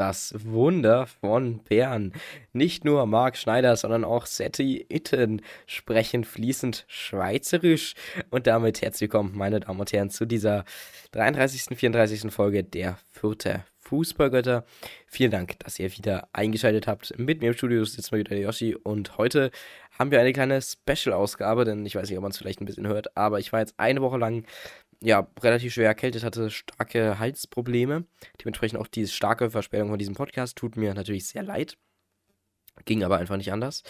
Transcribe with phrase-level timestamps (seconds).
[0.00, 2.14] das Wunder von Bern.
[2.54, 7.92] Nicht nur Marc Schneider, sondern auch Seti Itten sprechen fließend Schweizerisch.
[8.30, 10.64] Und damit herzlich willkommen, meine Damen und Herren, zu dieser
[11.12, 11.76] 33.
[11.76, 12.32] 34.
[12.32, 14.64] Folge der Fürther Fußballgötter.
[15.06, 17.18] Vielen Dank, dass ihr wieder eingeschaltet habt.
[17.18, 19.50] Mit mir im Studio sitzt mal wieder der Yoshi und heute
[19.98, 22.88] haben wir eine kleine Special-Ausgabe, denn ich weiß nicht, ob man es vielleicht ein bisschen
[22.88, 24.46] hört, aber ich war jetzt eine Woche lang
[25.02, 28.04] ja, relativ schwer erkältet, hatte starke Halsprobleme.
[28.40, 31.76] Dementsprechend auch diese starke Verspätung von diesem Podcast tut mir natürlich sehr leid.
[32.84, 33.82] Ging aber einfach nicht anders.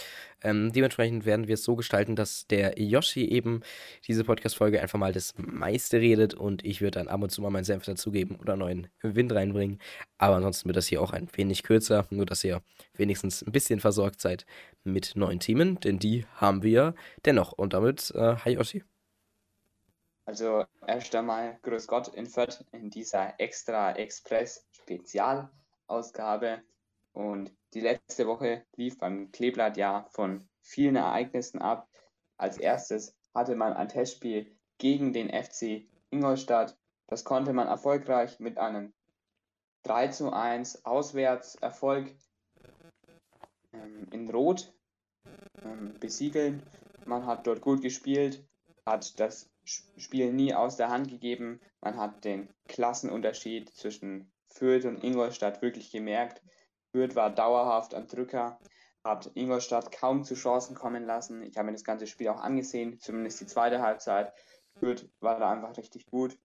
[0.42, 3.60] Ähm, dementsprechend werden wir es so gestalten, dass der Yoshi eben
[4.06, 7.50] diese Podcast-Folge einfach mal das meiste redet und ich würde dann ab und zu mal
[7.50, 9.78] meinen Senf dazugeben oder neuen Wind reinbringen.
[10.18, 12.62] Aber ansonsten wird das hier auch ein wenig kürzer, nur dass ihr
[12.94, 14.44] wenigstens ein bisschen versorgt seid
[14.82, 17.52] mit neuen Themen, denn die haben wir dennoch.
[17.52, 18.82] Und damit, äh, hi Yoshi.
[20.30, 26.62] Also erst einmal Grüß Gott in Fürth in dieser Extra Express Spezialausgabe.
[27.12, 31.88] Und die letzte Woche lief beim Kleeblatt ja von vielen Ereignissen ab.
[32.36, 36.78] Als erstes hatte man ein Testspiel gegen den FC Ingolstadt.
[37.08, 38.92] Das konnte man erfolgreich mit einem
[39.82, 42.14] 3 zu 1 Auswärtserfolg
[43.72, 44.72] ähm, in Rot
[45.64, 46.62] ähm, besiegeln.
[47.04, 48.46] Man hat dort gut gespielt,
[48.86, 51.60] hat das Spiel nie aus der Hand gegeben.
[51.80, 56.42] Man hat den Klassenunterschied zwischen Fürth und Ingolstadt wirklich gemerkt.
[56.92, 58.58] Fürth war dauerhaft ein Drücker,
[59.04, 61.42] hat Ingolstadt kaum zu Chancen kommen lassen.
[61.42, 64.32] Ich habe mir das ganze Spiel auch angesehen, zumindest die zweite Halbzeit.
[64.78, 66.38] Fürth war da einfach richtig gut.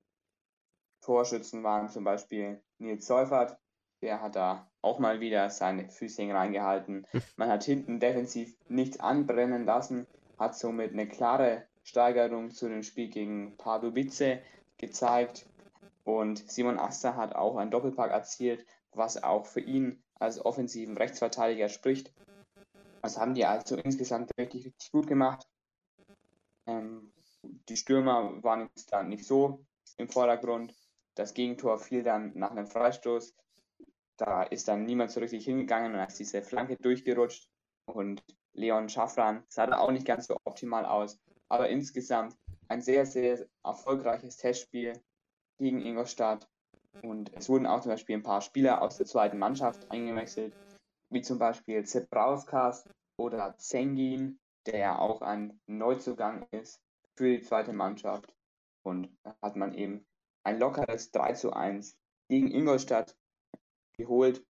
[1.01, 3.57] Torschützen waren zum Beispiel Nils Seufert,
[4.01, 7.05] der hat da auch mal wieder seine Füße reingehalten.
[7.37, 10.07] Man hat hinten defensiv nichts anbrennen lassen,
[10.37, 14.39] hat somit eine klare Steigerung zu dem Spiel gegen Pardubice
[14.77, 15.45] gezeigt.
[16.03, 21.69] Und Simon Aster hat auch einen Doppelpack erzielt, was auch für ihn als offensiven Rechtsverteidiger
[21.69, 22.11] spricht.
[23.01, 25.47] Das haben die also insgesamt richtig, richtig gut gemacht.
[26.65, 27.13] Ähm,
[27.69, 29.63] die Stürmer waren jetzt dann nicht so
[29.97, 30.75] im Vordergrund.
[31.13, 33.35] Das Gegentor fiel dann nach einem Freistoß.
[34.17, 37.47] Da ist dann niemand so richtig hingegangen und ist diese Flanke durchgerutscht.
[37.85, 41.19] Und Leon Schaffran sah da auch nicht ganz so optimal aus
[41.55, 44.93] aber insgesamt ein sehr, sehr erfolgreiches Testspiel
[45.57, 46.49] gegen Ingolstadt.
[47.01, 50.53] Und es wurden auch zum Beispiel ein paar Spieler aus der zweiten Mannschaft eingewechselt,
[51.09, 56.81] wie zum Beispiel Zebrauskas oder Zengin, der ja auch ein Neuzugang ist
[57.15, 58.33] für die zweite Mannschaft.
[58.83, 60.05] Und da hat man eben
[60.43, 61.97] ein lockeres 3 zu 1
[62.29, 63.17] gegen Ingolstadt
[63.97, 64.45] geholt.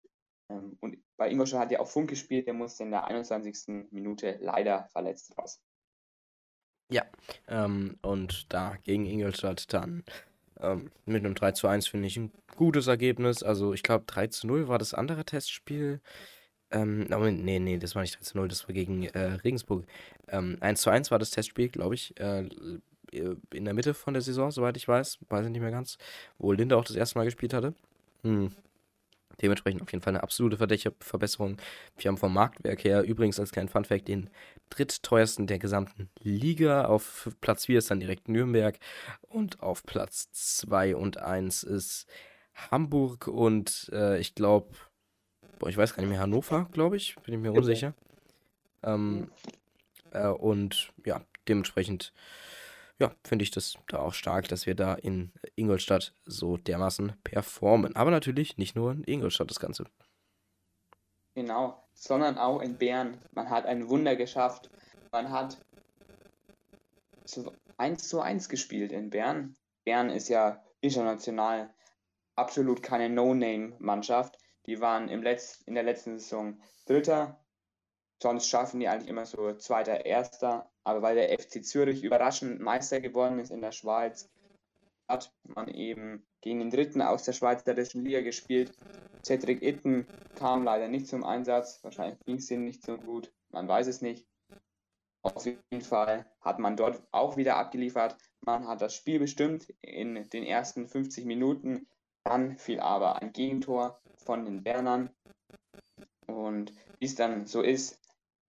[0.50, 3.90] Ähm, und bei Ingolstadt hat ja auch Funk gespielt, der musste in der 21.
[3.90, 5.60] Minute leider verletzt raus.
[6.90, 7.02] Ja,
[7.48, 10.04] ähm, und da gegen Ingolstadt dann
[10.60, 13.42] ähm, mit einem 3 zu 1 finde ich ein gutes Ergebnis.
[13.42, 16.00] Also ich glaube 3 zu 0 war das andere Testspiel.
[16.70, 19.84] Ähm, oh, nee, nee, das war nicht 3 zu 0, das war gegen äh, Regensburg.
[20.28, 22.48] Ähm, 1 zu 1 war das Testspiel, glaube ich, äh,
[23.12, 25.18] in der Mitte von der Saison, soweit ich weiß.
[25.28, 25.98] Weiß ich nicht mehr ganz.
[26.38, 27.74] Wo Linde auch das erste Mal gespielt hatte.
[28.22, 28.50] Hm.
[29.42, 31.56] Dementsprechend auf jeden Fall eine absolute Verbesserung.
[31.96, 34.30] Wir haben vom Marktwerk her übrigens als kleinen Funfact den
[34.70, 36.86] drittteuersten der gesamten Liga.
[36.86, 38.78] Auf Platz 4 ist dann direkt Nürnberg
[39.22, 42.06] und auf Platz 2 und 1 ist
[42.70, 44.74] Hamburg und äh, ich glaube,
[45.66, 47.94] ich weiß gar nicht mehr, Hannover, glaube ich, bin ich mir unsicher.
[48.82, 49.30] Ähm,
[50.12, 52.12] äh, und ja, dementsprechend
[53.04, 57.94] ja, finde ich das da auch stark, dass wir da in Ingolstadt so dermaßen performen.
[57.96, 59.84] Aber natürlich nicht nur in Ingolstadt das Ganze.
[61.34, 63.18] Genau, sondern auch in Bern.
[63.32, 64.70] Man hat ein Wunder geschafft.
[65.12, 65.58] Man hat
[67.76, 69.54] 1 zu 1 gespielt in Bern.
[69.84, 71.70] Bern ist ja international
[72.36, 74.38] absolut keine No-Name-Mannschaft.
[74.66, 77.43] Die waren im Letz in der letzten Saison Dritter.
[78.24, 80.70] Sonst schaffen die eigentlich immer so Zweiter, Erster.
[80.82, 84.30] Aber weil der FC Zürich überraschend Meister geworden ist in der Schweiz,
[85.06, 88.72] hat man eben gegen den Dritten aus der Schweizerischen Liga gespielt.
[89.22, 91.84] Cedric Itten kam leider nicht zum Einsatz.
[91.84, 93.30] Wahrscheinlich ging es ihm nicht so gut.
[93.50, 94.26] Man weiß es nicht.
[95.20, 98.16] Auf jeden Fall hat man dort auch wieder abgeliefert.
[98.40, 101.86] Man hat das Spiel bestimmt in den ersten 50 Minuten.
[102.22, 105.10] Dann fiel aber ein Gegentor von den Bernern.
[106.26, 108.00] Und wie es dann so ist,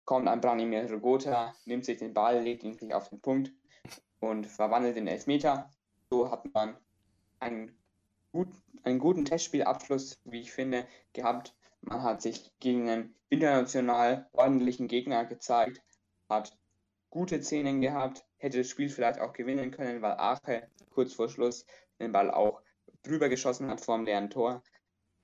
[0.06, 3.52] kommt ein Branimir Rogota, nimmt sich den Ball, legt ihn sich auf den Punkt
[4.19, 5.69] und verwandelt in Elfmeter.
[6.10, 6.78] So hat man
[7.40, 7.78] einen,
[8.31, 8.48] gut,
[8.84, 11.56] einen guten Testspielabschluss, wie ich finde, gehabt.
[11.81, 15.81] Man hat sich gegen einen international ordentlichen Gegner gezeigt,
[16.30, 16.57] hat
[17.10, 21.66] gute Szenen gehabt, hätte das Spiel vielleicht auch gewinnen können, weil Ache kurz vor Schluss
[22.00, 22.62] den Ball auch
[23.04, 24.63] drüber geschossen hat vor dem leeren Tor.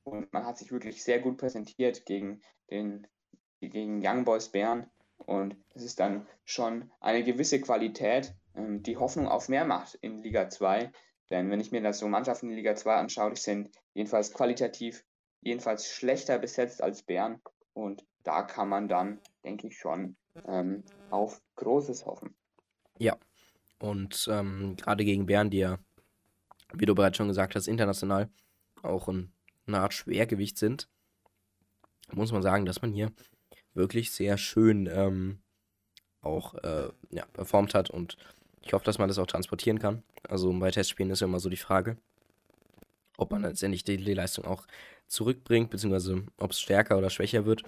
[0.03, 3.07] Und man hat sich wirklich sehr gut präsentiert gegen den
[3.69, 4.89] gegen Young Boys Bern.
[5.17, 10.23] Und das ist dann schon eine gewisse Qualität, ähm, die Hoffnung auf mehr macht in
[10.23, 10.91] Liga 2.
[11.29, 15.05] Denn wenn ich mir das so Mannschaften in Liga 2 anschaue, die sind jedenfalls qualitativ
[15.41, 17.41] jedenfalls schlechter besetzt als Bern.
[17.73, 20.15] Und da kann man dann, denke ich, schon
[20.45, 22.35] ähm, auf Großes hoffen.
[22.97, 23.17] Ja,
[23.79, 25.79] und ähm, gerade gegen Bern, die ja,
[26.73, 28.29] wie du bereits schon gesagt hast, international
[28.83, 29.33] auch ein,
[29.65, 30.87] eine Art Schwergewicht sind,
[32.11, 33.11] muss man sagen, dass man hier
[33.73, 35.39] wirklich sehr schön ähm,
[36.21, 38.17] auch äh, ja, performt hat und
[38.61, 40.03] ich hoffe, dass man das auch transportieren kann.
[40.27, 41.97] Also bei Testspielen ist ja immer so die Frage,
[43.17, 44.67] ob man letztendlich die, die Leistung auch
[45.07, 47.63] zurückbringt, beziehungsweise ob es stärker oder schwächer wird.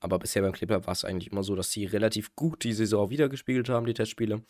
[0.00, 3.10] Aber bisher beim Clipper war es eigentlich immer so, dass sie relativ gut die Saison
[3.10, 4.42] wiedergespiegelt haben, die Testspiele.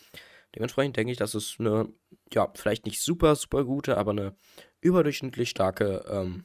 [0.54, 1.88] Dementsprechend denke ich, dass es eine,
[2.32, 4.36] ja, vielleicht nicht super, super gute, aber eine
[4.80, 6.44] überdurchschnittlich starke ähm,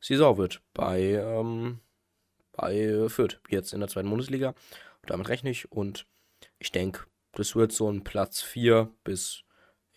[0.00, 1.80] Saison wird bei, ähm,
[2.60, 4.48] bei Fürth, jetzt in der zweiten Bundesliga.
[4.48, 6.06] Und damit rechne ich und
[6.58, 9.44] ich denke, das wird so ein Platz 4 bis,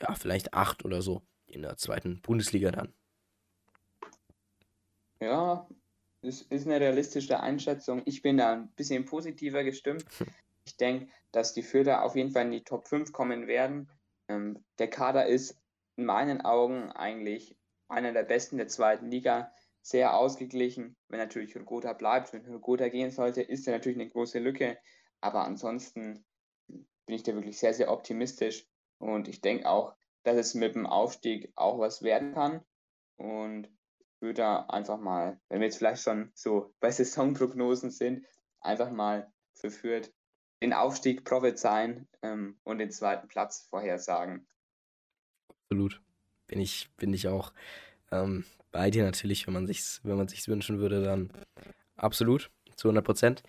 [0.02, 2.94] ja, vielleicht 8 oder so in der zweiten Bundesliga dann.
[5.20, 5.68] Ja,
[6.22, 8.02] das ist eine realistische Einschätzung.
[8.06, 10.06] Ich bin da ein bisschen positiver gestimmt.
[10.66, 13.90] Ich denke, dass die Fürther auf jeden Fall in die Top 5 kommen werden.
[14.30, 15.62] Ähm, der Kader ist
[15.98, 17.58] in meinen Augen eigentlich
[17.90, 19.52] einer der besten der zweiten Liga.
[19.84, 20.96] Sehr ausgeglichen.
[21.10, 24.80] Wenn natürlich Hurgota bleibt, wenn Hurgota gehen sollte, ist er natürlich eine große Lücke.
[25.22, 26.26] Aber ansonsten
[26.68, 28.66] bin ich da wirklich sehr, sehr optimistisch.
[28.98, 29.94] Und ich denke auch,
[30.24, 32.62] dass es mit dem Aufstieg auch was werden kann.
[33.18, 33.70] Und
[34.24, 38.26] würde da einfach mal, wenn wir jetzt vielleicht schon so bei Saisonprognosen sind,
[38.62, 40.12] einfach mal verführt,
[40.64, 44.48] den Aufstieg prophezeien ähm, und den zweiten Platz vorhersagen.
[45.50, 46.02] Absolut.
[46.48, 47.54] Bin ich, bin ich auch
[48.14, 51.30] ähm, bei dir natürlich, wenn man sich's, wenn man sich's wünschen würde, dann
[51.96, 53.44] absolut, zu 100 Prozent.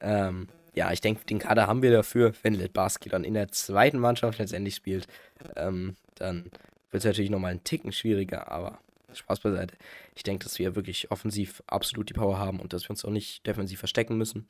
[0.00, 3.98] Ähm, ja, ich denke, den Kader haben wir dafür, wenn Litbarski dann in der zweiten
[3.98, 5.08] Mannschaft letztendlich spielt,
[5.56, 6.44] ähm, dann
[6.90, 8.78] wird es natürlich nochmal einen Ticken schwieriger, aber
[9.12, 9.76] Spaß beiseite.
[10.14, 13.10] Ich denke, dass wir wirklich offensiv absolut die Power haben und dass wir uns auch
[13.10, 14.48] nicht defensiv verstecken müssen.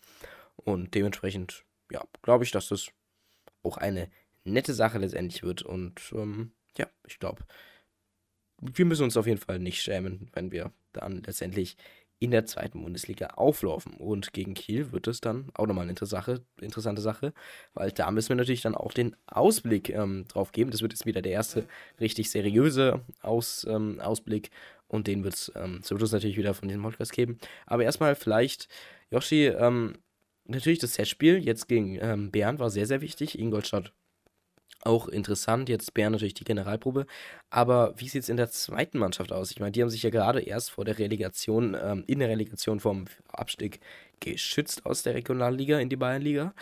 [0.56, 2.88] Und dementsprechend, ja, glaube ich, dass das
[3.62, 4.10] auch eine
[4.44, 5.62] nette Sache letztendlich wird.
[5.62, 7.44] Und ähm, ja, ich glaube,
[8.60, 11.76] wir müssen uns auf jeden Fall nicht schämen, wenn wir dann letztendlich
[12.20, 13.94] in der zweiten Bundesliga auflaufen.
[13.94, 17.32] Und gegen Kiel wird es dann auch nochmal eine interessante, Sache,
[17.74, 20.70] weil da müssen wir natürlich dann auch den Ausblick ähm, drauf geben.
[20.70, 21.66] Das wird jetzt wieder der erste
[22.00, 24.50] richtig seriöse Aus, ähm, Ausblick
[24.88, 27.38] und den wird es ähm, zum Schluss natürlich wieder von diesem Podcast geben.
[27.66, 28.68] Aber erstmal vielleicht,
[29.10, 29.98] Yoshi, ähm,
[30.44, 33.38] natürlich das Testspiel jetzt gegen ähm, Bern war sehr, sehr wichtig.
[33.38, 33.92] Ingolstadt
[34.84, 35.68] auch interessant.
[35.68, 37.06] Jetzt Bern natürlich die Generalprobe.
[37.50, 39.50] Aber wie sieht es in der zweiten Mannschaft aus?
[39.50, 42.80] Ich meine, die haben sich ja gerade erst vor der Relegation, ähm, in der Relegation
[42.80, 43.80] vom Abstieg
[44.20, 46.54] geschützt aus der Regionalliga in die Bayernliga.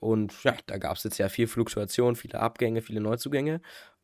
[0.00, 3.60] Und ja, da gab es jetzt ja viel Fluktuation, viele Abgänge, viele Neuzugänge.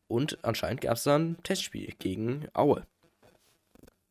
[0.07, 2.85] Und anscheinend gab es dann ein Testspiel gegen Aue.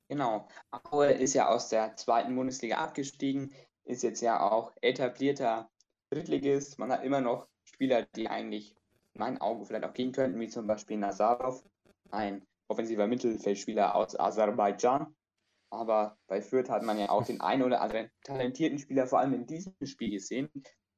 [0.09, 0.49] Genau.
[0.91, 3.53] Aue ist ja aus der zweiten Bundesliga abgestiegen,
[3.85, 5.71] ist jetzt ja auch etablierter
[6.11, 6.79] Drittligist.
[6.79, 8.75] Man hat immer noch Spieler, die eigentlich
[9.15, 11.65] meinen Augen vielleicht auch gehen könnten, wie zum Beispiel Nazarov,
[12.11, 15.15] ein offensiver Mittelfeldspieler aus Aserbaidschan.
[15.71, 19.35] Aber bei Fürth hat man ja auch den einen oder anderen talentierten Spieler vor allem
[19.35, 20.49] in diesem Spiel gesehen,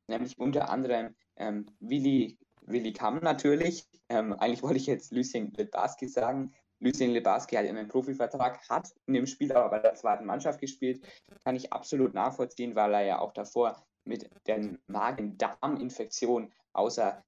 [0.07, 3.87] nämlich unter anderem ähm, Willi, Willi Kamm natürlich.
[4.09, 6.53] Ähm, eigentlich wollte ich jetzt Lucien Lebarski sagen.
[6.79, 11.03] Lucien Lebarski hat einen Profivertrag, hat in dem Spiel aber bei der zweiten Mannschaft gespielt.
[11.45, 17.25] Kann ich absolut nachvollziehen, weil er ja auch davor mit der Magen-Darm-Infektion außer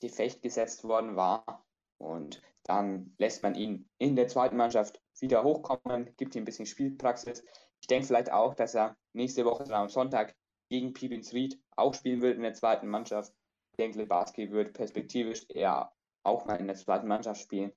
[0.00, 1.64] Gefecht gesetzt worden war.
[1.98, 6.66] Und dann lässt man ihn in der zweiten Mannschaft wieder hochkommen, gibt ihm ein bisschen
[6.66, 7.44] Spielpraxis.
[7.80, 10.34] Ich denke vielleicht auch, dass er nächste Woche am Sonntag
[10.68, 13.32] gegen Pibins Ried auch spielen wird in der zweiten Mannschaft.
[13.72, 17.72] Ich denke, Lebarski wird perspektivisch eher auch mal in der zweiten Mannschaft spielen.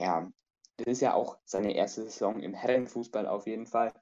[0.00, 0.32] Ja,
[0.78, 3.92] das ist ja auch seine erste Saison im Herrenfußball auf jeden Fall.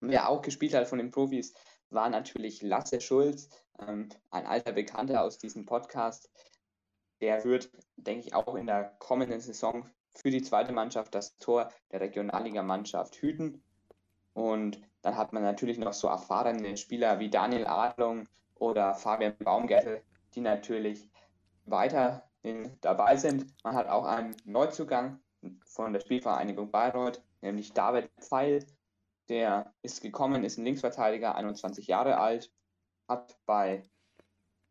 [0.00, 1.54] Wer auch gespielt hat von den Profis,
[1.90, 6.30] war natürlich Lasse Schulz, ähm, ein alter Bekannter aus diesem Podcast,
[7.22, 11.70] der wird, denke ich, auch in der kommenden Saison für die zweite Mannschaft das Tor
[11.90, 13.62] der Regionalliga-Mannschaft hüten.
[14.34, 20.02] Und dann hat man natürlich noch so erfahrene Spieler wie Daniel Adlung oder Fabian Baumgärtel,
[20.34, 21.08] die natürlich
[21.64, 22.28] weiter
[22.80, 23.46] dabei sind.
[23.62, 25.20] Man hat auch einen Neuzugang
[25.64, 28.66] von der Spielvereinigung Bayreuth, nämlich David Pfeil.
[29.28, 32.52] Der ist gekommen, ist ein Linksverteidiger, 21 Jahre alt,
[33.08, 33.84] hat bei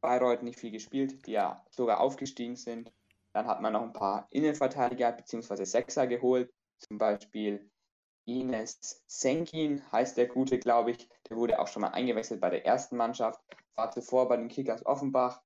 [0.02, 2.92] Bayreuth nicht viel gespielt, die ja sogar aufgestiegen sind.
[3.34, 5.64] Dann hat man noch ein paar Innenverteidiger bzw.
[5.64, 7.72] Sechser geholt, zum Beispiel
[8.26, 11.10] Ines Senkin heißt der Gute, glaube ich.
[11.30, 13.40] Der wurde auch schon mal eingewechselt bei der ersten Mannschaft,
[13.76, 15.42] war zuvor bei den Kickers Offenbach.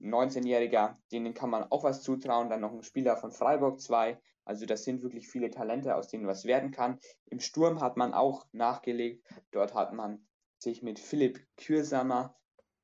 [0.00, 2.50] 19-Jähriger, denen kann man auch was zutrauen.
[2.50, 4.20] Dann noch ein Spieler von Freiburg 2.
[4.44, 6.98] Also das sind wirklich viele Talente, aus denen was werden kann.
[7.26, 9.24] Im Sturm hat man auch nachgelegt.
[9.52, 10.26] Dort hat man
[10.58, 12.36] sich mit Philipp Kürsamer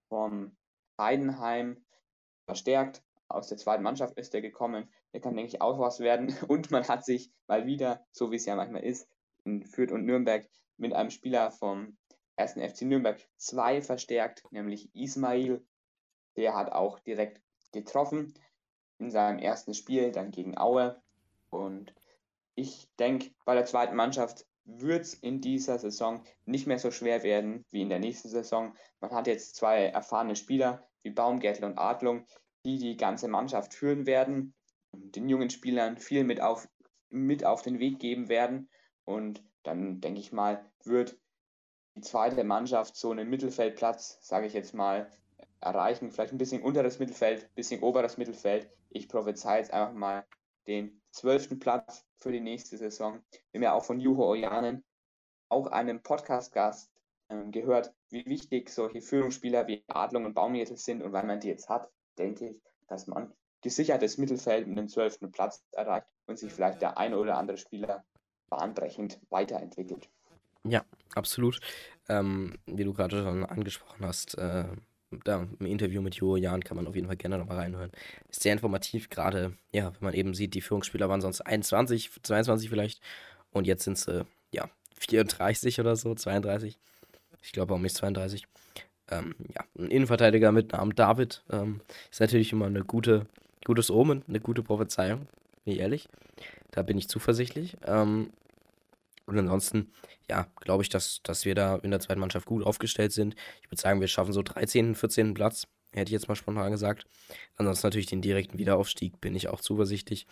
[0.09, 0.57] vom
[0.99, 1.85] Heidenheim
[2.47, 3.03] verstärkt.
[3.29, 4.89] Aus der zweiten Mannschaft ist er gekommen.
[5.13, 6.35] Der kann, denke ich, auch was werden.
[6.49, 9.09] Und man hat sich mal wieder, so wie es ja manchmal ist,
[9.45, 11.97] in Fürth und Nürnberg mit einem Spieler vom
[12.37, 12.53] 1.
[12.53, 15.65] FC Nürnberg 2 verstärkt, nämlich Ismail.
[16.37, 18.35] Der hat auch direkt getroffen
[18.99, 21.01] in seinem ersten Spiel, dann gegen Aue.
[21.51, 21.95] Und
[22.55, 27.23] ich denke, bei der zweiten Mannschaft wird es in dieser Saison nicht mehr so schwer
[27.23, 28.75] werden wie in der nächsten Saison.
[29.01, 32.27] Man hat jetzt zwei erfahrene Spieler wie Baumgärtel und Adlung,
[32.65, 34.55] die die ganze Mannschaft führen werden
[34.91, 36.69] und den jungen Spielern viel mit auf,
[37.11, 38.69] mit auf den Weg geben werden.
[39.05, 41.19] Und dann denke ich mal, wird
[41.95, 45.11] die zweite Mannschaft so einen Mittelfeldplatz, sage ich jetzt mal,
[45.61, 46.11] erreichen.
[46.11, 48.71] Vielleicht ein bisschen unteres Mittelfeld, ein bisschen oberes Mittelfeld.
[48.91, 50.25] Ich prophezei jetzt einfach mal
[50.67, 53.23] den zwölften Platz für die nächste Saison.
[53.51, 54.85] Wir haben ja auch von Juho Ojanen,
[55.49, 56.93] auch einem Podcast-Gast,
[57.51, 61.03] gehört, wie wichtig solche Führungsspieler wie Adlung und Baumjettel sind.
[61.03, 62.57] Und weil man die jetzt hat, denke ich,
[62.89, 63.33] dass man
[63.63, 68.05] gesichertes Mittelfeld mit dem zwölften Platz erreicht und sich vielleicht der ein oder andere Spieler
[68.49, 70.09] bahnbrechend weiterentwickelt.
[70.65, 71.61] Ja, absolut.
[72.09, 74.65] Ähm, wie du gerade schon angesprochen hast, äh,
[75.25, 77.91] da im Interview mit Jo Jan kann man auf jeden Fall gerne nochmal reinhören.
[78.29, 82.69] Ist sehr informativ, gerade, ja, wenn man eben sieht, die Führungsspieler waren sonst 21, 22
[82.69, 83.01] vielleicht
[83.51, 84.69] und jetzt sind sie, ja,
[84.99, 86.79] 34 oder so, 32.
[87.43, 88.47] Ich glaube auch nicht 32.
[89.11, 91.81] Ähm, ja, ein Innenverteidiger mit Namen David ähm,
[92.11, 93.27] ist natürlich immer eine gute,
[93.65, 95.27] gutes Omen, eine gute Prophezeiung,
[95.65, 96.09] bin ich ehrlich.
[96.71, 97.77] Da bin ich zuversichtlich.
[97.87, 98.31] Ähm,
[99.27, 99.93] und ansonsten,
[100.29, 103.35] ja, glaube ich, dass, dass wir da in der zweiten Mannschaft gut aufgestellt sind.
[103.63, 105.35] Ich würde sagen, wir schaffen so 13., 14.
[105.35, 107.05] Platz, hätte ich jetzt mal spontan gesagt.
[107.57, 110.27] Ansonsten natürlich den direkten Wiederaufstieg, bin ich auch zuversichtlich.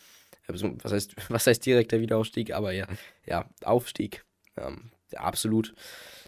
[0.47, 2.53] Was heißt, was heißt direkter Wiederaufstieg?
[2.53, 2.87] Aber ja,
[3.27, 4.25] ja, Aufstieg.
[4.57, 5.75] Ähm, absolut.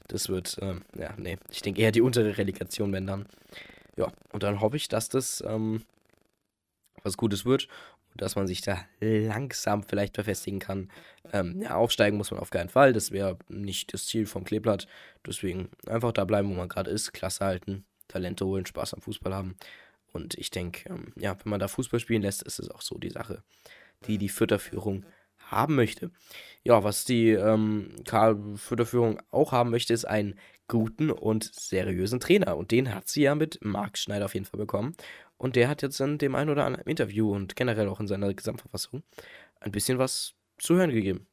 [0.08, 3.26] Das wird, ähm, ja, nee, ich denke eher die untere Relegation, wenn dann.
[3.96, 5.82] Ja, und dann hoffe ich, dass das ähm,
[7.02, 7.68] was Gutes wird
[8.18, 10.90] dass man sich da langsam vielleicht verfestigen kann.
[11.32, 12.92] Ähm, ja, aufsteigen muss man auf keinen Fall.
[12.92, 14.86] Das wäre nicht das Ziel vom Kleeblatt.
[15.26, 17.12] Deswegen einfach da bleiben, wo man gerade ist.
[17.12, 19.56] Klasse halten, Talente holen, Spaß am Fußball haben.
[20.12, 22.98] Und ich denke, ähm, ja, wenn man da Fußball spielen lässt, ist es auch so
[22.98, 23.42] die Sache,
[24.06, 25.04] die die Fütterführung
[25.50, 26.10] haben möchte.
[26.64, 27.94] Ja, was die ähm,
[28.56, 30.38] Fütterführung auch haben möchte, ist einen
[30.68, 32.56] guten und seriösen Trainer.
[32.56, 34.94] Und den hat sie ja mit Marc Schneider auf jeden Fall bekommen.
[35.38, 38.32] Und der hat jetzt in dem einen oder anderen Interview und generell auch in seiner
[38.34, 39.02] Gesamtverfassung
[39.60, 41.26] ein bisschen was zu hören gegeben.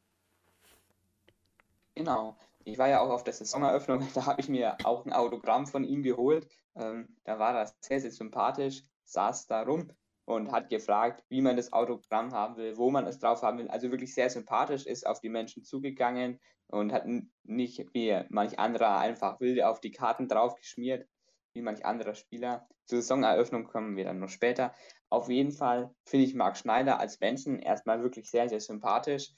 [1.95, 2.37] Genau.
[2.63, 5.83] Ich war ja auch auf der Saisoneröffnung, da habe ich mir auch ein Autogramm von
[5.83, 6.47] ihm geholt.
[6.75, 9.91] Ähm, da war er sehr, sehr sympathisch, saß da rum
[10.25, 13.69] und hat gefragt, wie man das Autogramm haben will, wo man es drauf haben will.
[13.69, 17.05] Also wirklich sehr sympathisch, ist auf die Menschen zugegangen und hat
[17.43, 21.07] nicht wie manch anderer einfach wild auf die Karten draufgeschmiert,
[21.53, 22.67] wie manch anderer Spieler.
[22.85, 24.73] Zur Saisoneröffnung kommen wir dann noch später.
[25.09, 29.31] Auf jeden Fall finde ich Marc Schneider als Menschen erstmal wirklich sehr, sehr sympathisch.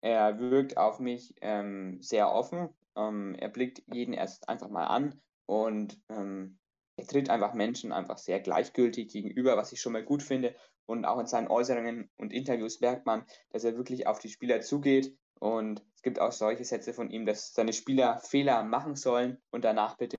[0.00, 2.68] Er wirkt auf mich ähm, sehr offen.
[2.96, 6.59] Ähm, er blickt jeden erst einfach mal an und ähm,
[7.00, 10.54] er tritt einfach Menschen einfach sehr gleichgültig gegenüber, was ich schon mal gut finde.
[10.86, 14.60] Und auch in seinen Äußerungen und Interviews merkt man, dass er wirklich auf die Spieler
[14.60, 15.16] zugeht.
[15.38, 19.64] Und es gibt auch solche Sätze von ihm, dass seine Spieler Fehler machen sollen und
[19.64, 20.16] danach bitte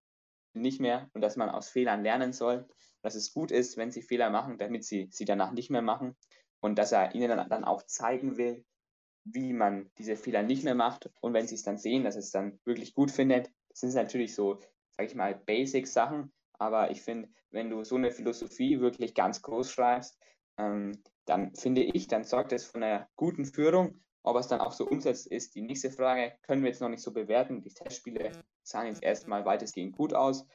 [0.53, 2.67] nicht mehr und dass man aus Fehlern lernen soll,
[3.03, 6.17] dass es gut ist, wenn sie Fehler machen, damit sie sie danach nicht mehr machen
[6.61, 8.65] und dass er ihnen dann auch zeigen will,
[9.23, 12.31] wie man diese Fehler nicht mehr macht und wenn sie es dann sehen, dass es
[12.31, 13.51] dann wirklich gut findet.
[13.69, 14.59] Das sind natürlich so,
[14.97, 19.71] sage ich mal, Basic-Sachen, aber ich finde, wenn du so eine Philosophie wirklich ganz groß
[19.71, 20.17] schreibst,
[20.57, 24.71] ähm, dann finde ich, dann sorgt es von einer guten Führung ob es dann auch
[24.71, 26.33] so umsetzt, ist die nächste Frage.
[26.43, 27.61] Können wir jetzt noch nicht so bewerten.
[27.61, 28.31] Die Testspiele
[28.63, 30.45] sahen jetzt erstmal weitestgehend gut aus.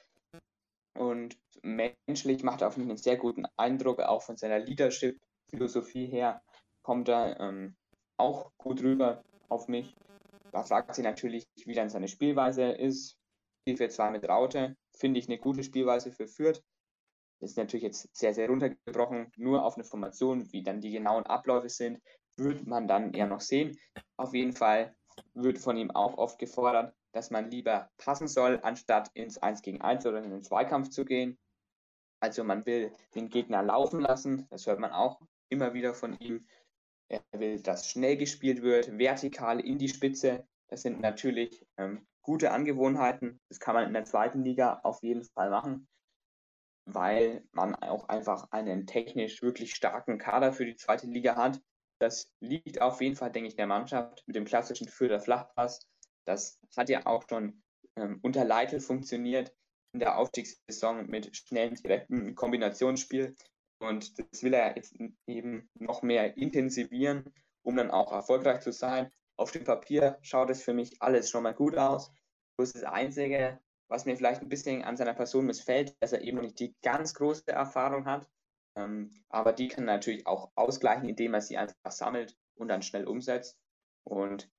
[0.94, 6.42] Und menschlich macht er auf mich einen sehr guten Eindruck, auch von seiner Leadership-Philosophie her
[6.82, 7.76] kommt er ähm,
[8.16, 9.96] auch gut rüber auf mich.
[10.52, 13.18] Da fragt sich natürlich, wie dann seine Spielweise ist.
[13.66, 16.62] 4-4-2 mit Raute finde ich eine gute Spielweise für Fürth.
[17.40, 21.68] Ist natürlich jetzt sehr, sehr runtergebrochen, nur auf eine Formation, wie dann die genauen Abläufe
[21.68, 22.00] sind,
[22.36, 23.78] wird man dann eher noch sehen.
[24.16, 24.94] Auf jeden Fall
[25.34, 29.80] wird von ihm auch oft gefordert, dass man lieber passen soll, anstatt ins 1 gegen
[29.80, 31.38] 1 oder in den Zweikampf zu gehen.
[32.20, 36.46] Also man will den Gegner laufen lassen, das hört man auch immer wieder von ihm.
[37.08, 40.46] Er will, dass schnell gespielt wird, vertikal in die Spitze.
[40.68, 43.40] Das sind natürlich ähm, gute Angewohnheiten.
[43.48, 45.86] Das kann man in der zweiten Liga auf jeden Fall machen,
[46.84, 51.60] weil man auch einfach einen technisch wirklich starken Kader für die zweite Liga hat.
[52.00, 55.86] Das liegt auf jeden Fall, denke ich, der Mannschaft mit dem klassischen Führer Flachpass.
[56.26, 57.62] Das hat ja auch schon
[57.96, 59.54] ähm, unter Leitl funktioniert
[59.94, 63.36] in der Aufstiegssaison mit schnellen, direkten Kombinationsspiel.
[63.78, 64.96] Und das will er jetzt
[65.28, 69.12] eben noch mehr intensivieren, um dann auch erfolgreich zu sein.
[69.38, 72.12] Auf dem Papier schaut es für mich alles schon mal gut aus.
[72.56, 76.40] Bloß das Einzige, was mir vielleicht ein bisschen an seiner Person missfällt, dass er eben
[76.40, 78.28] nicht die ganz große Erfahrung hat.
[78.76, 83.06] Ähm, aber die kann natürlich auch ausgleichen, indem er sie einfach sammelt und dann schnell
[83.06, 83.58] umsetzt.
[84.04, 84.50] Und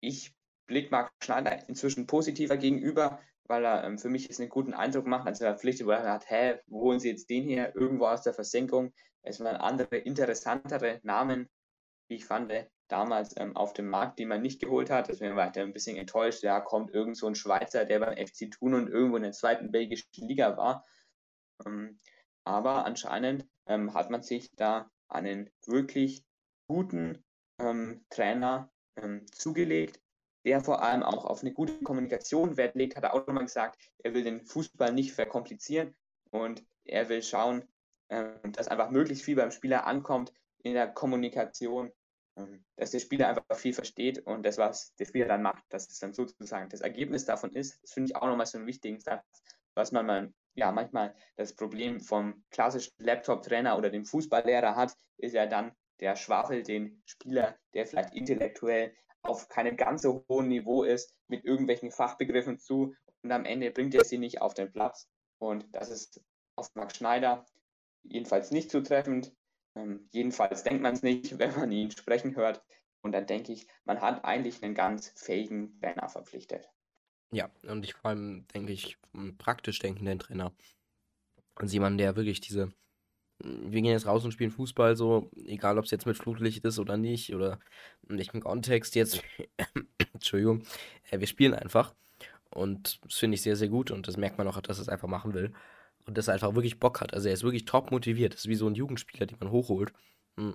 [0.00, 0.34] ich
[0.66, 5.06] blicke Marc Schneider inzwischen positiver gegenüber, weil er ähm, für mich jetzt einen guten Eindruck
[5.06, 5.98] macht, als er verpflichtet wurde.
[5.98, 8.92] Er hat, hä, wo holen Sie jetzt den hier irgendwo aus der Versenkung?
[9.22, 11.48] Es waren andere, interessantere Namen,
[12.08, 12.52] wie ich fand,
[12.88, 15.08] damals ähm, auf dem Markt, die man nicht geholt hat.
[15.08, 16.42] Deswegen war ich ein bisschen enttäuscht.
[16.42, 19.70] Ja, kommt irgend so ein Schweizer, der beim FC Thun und irgendwo in der zweiten
[19.70, 20.84] belgischen Liga war.
[21.64, 22.00] Ähm,
[22.44, 26.24] aber anscheinend ähm, hat man sich da einen wirklich
[26.66, 27.24] guten
[27.58, 30.00] ähm, Trainer ähm, zugelegt,
[30.44, 33.78] der vor allem auch auf eine gute Kommunikation Wert legt, hat er auch nochmal gesagt,
[33.98, 35.94] er will den Fußball nicht verkomplizieren
[36.30, 37.64] und er will schauen,
[38.10, 41.92] ähm, dass einfach möglichst viel beim Spieler ankommt in der Kommunikation,
[42.76, 45.98] dass der Spieler einfach viel versteht und das, was der Spieler dann macht, dass es
[45.98, 47.82] dann sozusagen das Ergebnis davon ist.
[47.82, 49.24] Das finde ich auch nochmal so einen wichtigen Satz,
[49.74, 55.34] was man mal, ja, manchmal das Problem vom klassischen Laptop-Trainer oder dem Fußballlehrer hat, ist
[55.34, 60.84] ja dann der Schwafel den Spieler, der vielleicht intellektuell auf keinem ganz so hohen Niveau
[60.84, 65.08] ist, mit irgendwelchen Fachbegriffen zu und am Ende bringt er sie nicht auf den Platz.
[65.38, 66.20] Und das ist
[66.56, 67.46] auf Max Schneider
[68.02, 69.34] jedenfalls nicht zutreffend.
[69.78, 72.62] Ähm, jedenfalls denkt man es nicht, wenn man ihn sprechen hört.
[73.00, 76.68] Und dann denke ich, man hat eigentlich einen ganz fähigen Trainer verpflichtet.
[77.30, 80.52] Ja, und ich vor allem denke ich, einen praktisch denkenden Trainer.
[81.54, 82.72] Also jemand, der wirklich diese
[83.40, 86.78] wir gehen jetzt raus und spielen Fußball, so, egal ob es jetzt mit Flutlicht ist
[86.78, 87.60] oder nicht, oder
[88.08, 89.22] in welchem Kontext jetzt,
[90.12, 90.64] Entschuldigung,
[91.10, 91.94] äh, wir spielen einfach.
[92.50, 94.88] Und das finde ich sehr, sehr gut und das merkt man auch, dass er es
[94.88, 95.52] einfach machen will.
[96.08, 97.12] Und dass er einfach wirklich Bock hat.
[97.12, 98.32] Also er ist wirklich top motiviert.
[98.32, 99.92] Das ist wie so ein Jugendspieler, den man hochholt.
[100.38, 100.54] Hm.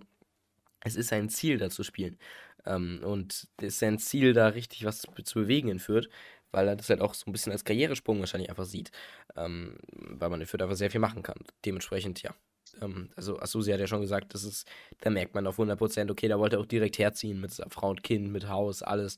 [0.82, 2.18] Es ist sein Ziel, da zu spielen.
[2.66, 6.10] Ähm, und es ist sein Ziel, da richtig was zu bewegen in Fürth,
[6.52, 8.92] weil er das halt auch so ein bisschen als Karrieresprung wahrscheinlich einfach sieht.
[9.36, 11.38] Ähm, weil man in Fürth einfach sehr viel machen kann.
[11.66, 12.34] Dementsprechend, ja,
[12.82, 14.68] ähm, also Asusi hat ja schon gesagt, das ist,
[15.02, 18.02] da merkt man auf 100%, okay, da wollte er auch direkt herziehen mit Frau und
[18.02, 19.18] Kind, mit Haus, alles.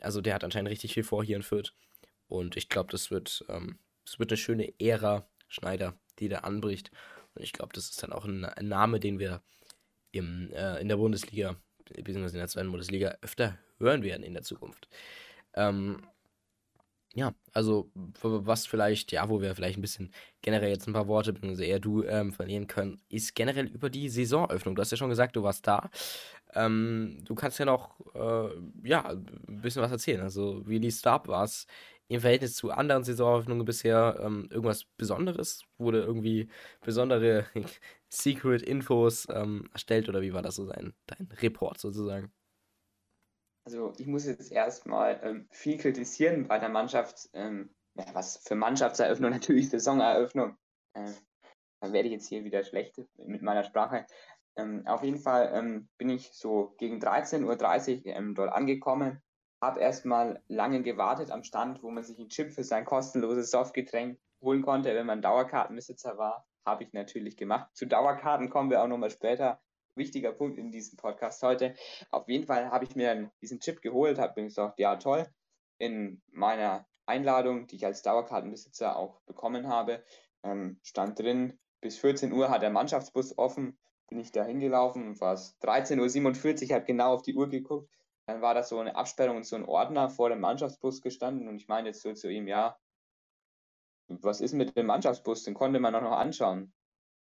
[0.00, 1.74] Also der hat anscheinend richtig viel vor hier in Fürth.
[2.28, 3.44] Und ich glaube, das wird,
[4.04, 6.90] das wird eine schöne Ära, Schneider, die da anbricht.
[7.34, 9.42] Und ich glaube, das ist dann auch ein, ein Name, den wir
[10.10, 14.42] im, äh, in der Bundesliga, beziehungsweise in der zweiten Bundesliga, öfter hören werden in der
[14.42, 14.88] Zukunft.
[15.54, 16.02] Ähm,
[17.14, 17.90] ja, also
[18.22, 21.80] was vielleicht, ja, wo wir vielleicht ein bisschen generell jetzt ein paar Worte, beziehungsweise eher
[21.80, 24.74] du ähm, verlieren können, ist generell über die Saisonöffnung.
[24.74, 25.90] Du hast ja schon gesagt, du warst da.
[26.54, 30.22] Ähm, du kannst ja noch, äh, ja, ein bisschen was erzählen.
[30.22, 31.66] Also wie die Start war es
[32.08, 35.62] im Verhältnis zu anderen Saisonöffnungen bisher ähm, irgendwas Besonderes?
[35.78, 36.48] Wurde irgendwie
[36.80, 37.46] besondere
[38.10, 42.32] Secret-Infos ähm, erstellt oder wie war das so sein, dein Report sozusagen?
[43.64, 48.56] Also ich muss jetzt erstmal ähm, viel kritisieren bei der Mannschaft, ähm, ja, was für
[48.56, 50.56] Mannschaftseröffnung natürlich Saisoneröffnung.
[50.94, 51.12] Äh,
[51.80, 54.06] da werde ich jetzt hier wieder schlecht mit meiner Sprache.
[54.56, 59.22] Ähm, auf jeden Fall ähm, bin ich so gegen 13.30 Uhr ähm, dort angekommen,
[59.62, 64.18] habe erstmal lange gewartet am Stand, wo man sich einen Chip für sein kostenloses Softgetränk
[64.42, 66.44] holen konnte, wenn man Dauerkartenbesitzer war.
[66.66, 67.70] Habe ich natürlich gemacht.
[67.72, 69.60] Zu Dauerkarten kommen wir auch nochmal später
[69.94, 71.74] wichtiger Punkt in diesem Podcast heute.
[72.10, 75.26] Auf jeden Fall habe ich mir diesen Chip geholt, habe mir gesagt, ja toll,
[75.78, 80.02] in meiner Einladung, die ich als Dauerkartenbesitzer auch bekommen habe,
[80.42, 85.34] ähm, stand drin, bis 14 Uhr hat der Mannschaftsbus offen, bin ich da hingelaufen, war
[85.34, 87.88] es 13.47 Uhr, habe genau auf die Uhr geguckt,
[88.26, 91.56] dann war da so eine Absperrung und so ein Ordner vor dem Mannschaftsbus gestanden und
[91.56, 92.78] ich meine jetzt so zu ihm, ja,
[94.08, 96.72] was ist mit dem Mannschaftsbus, den konnte man auch noch anschauen.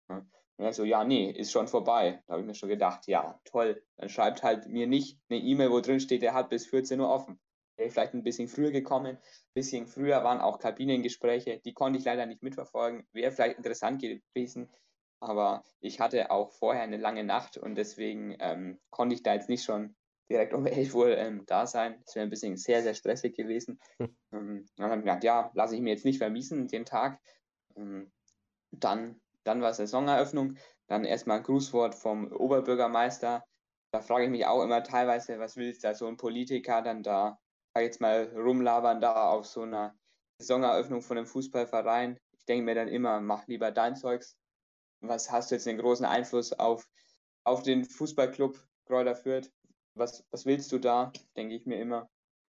[0.07, 2.21] Und er so, ja, nee, ist schon vorbei.
[2.27, 3.81] Da habe ich mir schon gedacht, ja, toll.
[3.95, 7.09] Dann schreibt halt mir nicht eine E-Mail, wo drin steht, er hat bis 14 Uhr
[7.09, 7.39] offen.
[7.77, 9.15] Wäre vielleicht ein bisschen früher gekommen.
[9.15, 11.61] Ein bisschen früher waren auch Kabinengespräche.
[11.63, 13.07] Die konnte ich leider nicht mitverfolgen.
[13.13, 14.69] Wäre vielleicht interessant gewesen.
[15.21, 19.47] Aber ich hatte auch vorher eine lange Nacht und deswegen ähm, konnte ich da jetzt
[19.47, 19.95] nicht schon
[20.29, 22.01] direkt um 11 Uhr ähm, da sein.
[22.05, 23.79] Das wäre ein bisschen sehr, sehr stressig gewesen.
[23.97, 24.15] Hm.
[24.31, 27.19] Ähm, dann habe ich gedacht, ja, lasse ich mir jetzt nicht vermiesen den Tag.
[27.75, 28.11] Ähm,
[28.71, 33.43] dann dann war Saisoneröffnung, dann erstmal ein Grußwort vom Oberbürgermeister.
[33.91, 37.39] Da frage ich mich auch immer teilweise, was will da so ein Politiker dann da
[37.73, 39.95] sag jetzt mal, rumlabern da auf so einer
[40.39, 42.19] Saisoneröffnung von einem Fußballverein.
[42.37, 44.37] Ich denke mir dann immer, mach lieber dein Zeugs.
[45.01, 46.87] Was hast du jetzt einen großen Einfluss auf,
[47.43, 49.51] auf den Fußballclub Kräuter Fürth?
[49.99, 51.11] Was, was willst du da?
[51.35, 52.09] Denke ich mir immer.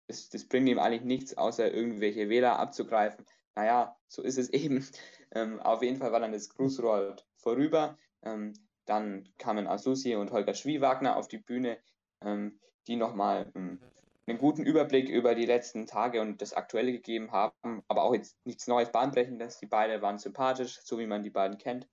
[0.08, 3.25] Das, das bringt ihm eigentlich nichts, außer irgendwelche Wähler abzugreifen.
[3.56, 4.88] Naja, so ist es eben.
[5.32, 7.97] Ähm, auf jeden Fall war dann das Grußrohr vorüber.
[8.23, 8.53] Ähm,
[8.86, 11.79] dann kamen Asusi und Holger Schwiewagner auf die Bühne,
[12.21, 13.79] ähm, die nochmal ähm,
[14.25, 18.38] einen guten Überblick über die letzten Tage und das Aktuelle gegeben haben, aber auch jetzt
[18.45, 19.60] nichts Neues bahnbrechendes.
[19.60, 21.89] Die beiden waren sympathisch, so wie man die beiden kennt.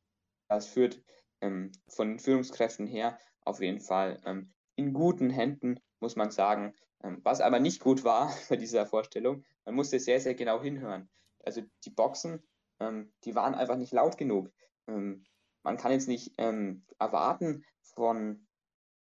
[0.49, 1.03] Das führt
[1.41, 6.75] ähm, von den Führungskräften her auf jeden Fall ähm, in guten Händen, muss man sagen.
[7.03, 11.09] Ähm, was aber nicht gut war bei dieser Vorstellung, man musste sehr, sehr genau hinhören.
[11.45, 12.43] Also die Boxen,
[12.81, 14.51] ähm, die waren einfach nicht laut genug.
[14.89, 15.25] Ähm,
[15.63, 18.47] man kann jetzt nicht erwarten von,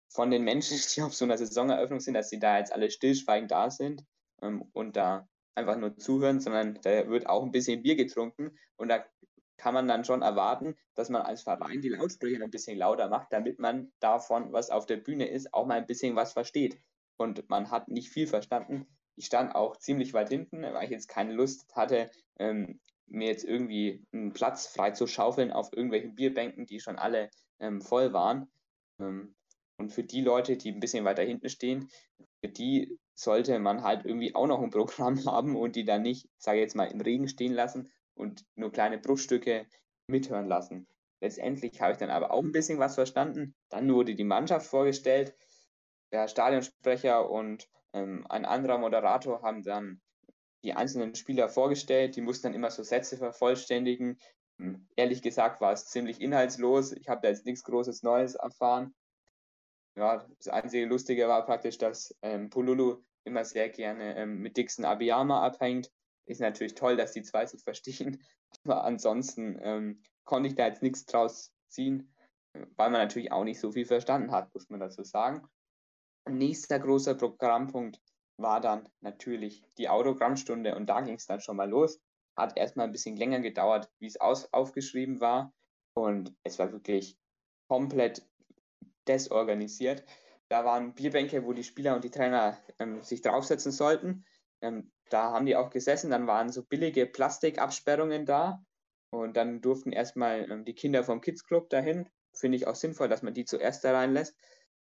[0.08, 3.50] von den Menschen, die auf so einer Saisoneröffnung sind, dass sie da jetzt alle stillschweigend
[3.52, 4.04] da sind
[4.40, 9.04] und da einfach nur zuhören, sondern da wird auch ein bisschen Bier getrunken und da
[9.58, 13.32] kann man dann schon erwarten, dass man als Verein die Lautsprecher ein bisschen lauter macht,
[13.32, 16.80] damit man davon, was auf der Bühne ist, auch mal ein bisschen was versteht.
[17.16, 18.86] Und man hat nicht viel verstanden.
[19.16, 23.44] Ich stand auch ziemlich weit hinten, weil ich jetzt keine Lust hatte, ähm, mir jetzt
[23.44, 28.48] irgendwie einen Platz frei zu schaufeln auf irgendwelchen Bierbänken, die schon alle ähm, voll waren.
[29.00, 29.34] Ähm,
[29.76, 31.88] und für die Leute, die ein bisschen weiter hinten stehen,
[32.40, 36.28] für die sollte man halt irgendwie auch noch ein Programm haben und die dann nicht,
[36.38, 39.66] sage ich jetzt mal, im Regen stehen lassen und nur kleine Bruchstücke
[40.08, 40.86] mithören lassen.
[41.20, 43.54] Letztendlich habe ich dann aber auch ein bisschen was verstanden.
[43.70, 45.34] Dann wurde die Mannschaft vorgestellt.
[46.12, 50.00] Der Stadionsprecher und ähm, ein anderer Moderator haben dann
[50.64, 54.18] die einzelnen Spieler vorgestellt, die mussten dann immer so Sätze vervollständigen.
[54.58, 56.92] Hm, ehrlich gesagt war es ziemlich inhaltslos.
[56.92, 58.94] Ich habe da jetzt nichts Großes Neues erfahren.
[59.96, 64.84] Ja, das einzige Lustige war praktisch, dass ähm, Pululu immer sehr gerne ähm, mit Dixon
[64.84, 65.90] Abiyama abhängt.
[66.28, 68.22] Ist natürlich toll, dass die zwei sich verstehen.
[68.64, 72.14] Aber ansonsten ähm, konnte ich da jetzt nichts draus ziehen,
[72.52, 75.48] weil man natürlich auch nicht so viel verstanden hat, muss man dazu sagen.
[76.28, 78.00] Nächster großer Programmpunkt
[78.36, 81.98] war dann natürlich die Autogrammstunde und da ging es dann schon mal los.
[82.36, 85.52] Hat erstmal ein bisschen länger gedauert, wie es aufgeschrieben war
[85.94, 87.18] und es war wirklich
[87.68, 88.22] komplett
[89.08, 90.04] desorganisiert.
[90.48, 94.24] Da waren Bierbänke, wo die Spieler und die Trainer ähm, sich draufsetzen sollten.
[94.60, 98.62] Ähm, da haben die auch gesessen, dann waren so billige Plastikabsperrungen da
[99.10, 102.08] und dann durften erstmal ähm, die Kinder vom Kids Club dahin.
[102.34, 104.34] Finde ich auch sinnvoll, dass man die zuerst da reinlässt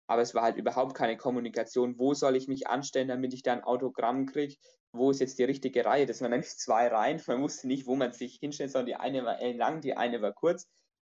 [0.07, 1.99] aber es war halt überhaupt keine Kommunikation.
[1.99, 4.55] Wo soll ich mich anstellen, damit ich da ein Autogramm kriege?
[4.93, 6.05] Wo ist jetzt die richtige Reihe?
[6.05, 7.21] Das waren nämlich zwei Reihen.
[7.27, 10.33] Man wusste nicht, wo man sich hinstellt, sondern die eine war lang, die eine war
[10.33, 10.67] kurz.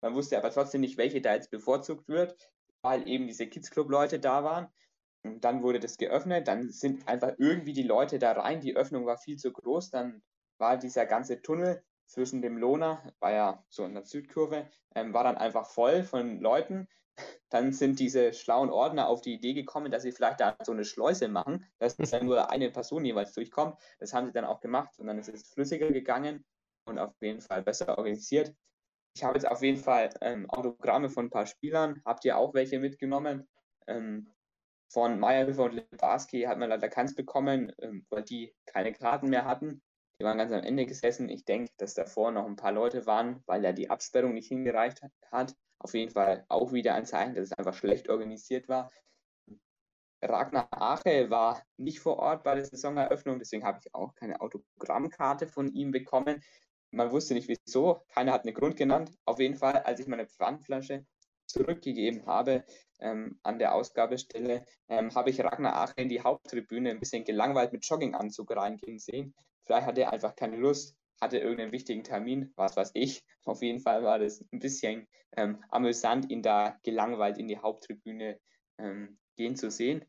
[0.01, 2.35] Man wusste aber trotzdem nicht, welche da jetzt bevorzugt wird,
[2.81, 4.67] weil eben diese Kids Club Leute da waren.
[5.23, 8.61] Dann wurde das geöffnet, dann sind einfach irgendwie die Leute da rein.
[8.61, 10.23] Die Öffnung war viel zu groß, dann
[10.57, 15.23] war dieser ganze Tunnel zwischen dem Lohner, war ja so in der Südkurve, ähm, war
[15.23, 16.87] dann einfach voll von Leuten
[17.49, 20.85] dann sind diese schlauen Ordner auf die Idee gekommen, dass sie vielleicht da so eine
[20.85, 23.77] Schleuse machen, dass dann nur eine Person jeweils durchkommt.
[23.99, 26.45] Das haben sie dann auch gemacht und dann ist es flüssiger gegangen
[26.85, 28.53] und auf jeden Fall besser organisiert.
[29.13, 32.01] Ich habe jetzt auf jeden Fall ähm, Autogramme von ein paar Spielern.
[32.05, 33.47] Habt ihr auch welche mitgenommen?
[33.87, 34.31] Ähm,
[34.91, 39.45] von Meyerhöfer und Lebarski hat man leider keins bekommen, ähm, weil die keine Karten mehr
[39.45, 39.81] hatten.
[40.19, 41.29] Die waren ganz am Ende gesessen.
[41.29, 45.01] Ich denke, dass davor noch ein paar Leute waren, weil ja die Absperrung nicht hingereicht
[45.31, 45.55] hat.
[45.79, 48.91] Auf jeden Fall auch wieder ein Zeichen, dass es einfach schlecht organisiert war.
[50.23, 55.47] Ragnar Ache war nicht vor Ort bei der Saisoneröffnung, deswegen habe ich auch keine Autogrammkarte
[55.47, 56.43] von ihm bekommen.
[56.91, 59.11] Man wusste nicht wieso, keiner hat einen Grund genannt.
[59.25, 61.05] Auf jeden Fall, als ich meine Pfandflasche
[61.51, 62.63] zurückgegeben habe
[62.99, 67.73] ähm, an der Ausgabestelle, ähm, habe ich Ragnar Ache in die Haupttribüne ein bisschen gelangweilt
[67.73, 69.33] mit Jogginganzug reingehen sehen.
[69.65, 73.23] Vielleicht hatte er einfach keine Lust hatte irgendeinen wichtigen Termin, was weiß ich.
[73.45, 78.39] Auf jeden Fall war das ein bisschen ähm, amüsant, ihn da gelangweilt in die Haupttribüne
[78.79, 80.03] ähm, gehen zu sehen.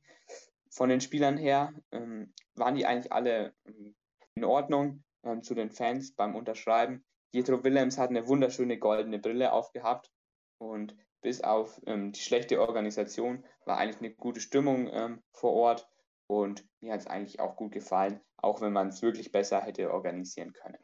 [0.70, 3.94] Von den Spielern her ähm, waren die eigentlich alle ähm,
[4.34, 5.04] in Ordnung
[5.42, 7.04] zu den Fans beim Unterschreiben.
[7.30, 10.10] Pietro Willems hat eine wunderschöne goldene Brille aufgehabt
[10.58, 15.88] und bis auf ähm, die schlechte Organisation war eigentlich eine gute Stimmung vor Ort
[16.26, 19.92] und mir hat es eigentlich auch gut gefallen, auch wenn man es wirklich besser hätte
[19.92, 20.78] organisieren können.